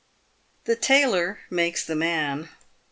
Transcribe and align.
The 0.63 0.75
tailor 0.75 1.41
makes 1.51 1.85
the 1.85 1.95
man. 1.95 2.49